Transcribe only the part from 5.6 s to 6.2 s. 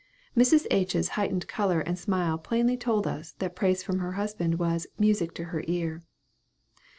ear."